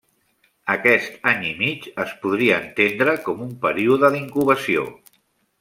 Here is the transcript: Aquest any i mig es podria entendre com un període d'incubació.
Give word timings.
Aquest 0.75 1.27
any 1.31 1.43
i 1.49 1.51
mig 1.59 1.85
es 2.05 2.15
podria 2.25 2.57
entendre 2.63 3.15
com 3.29 3.47
un 3.49 3.55
període 3.67 4.13
d'incubació. 4.17 4.91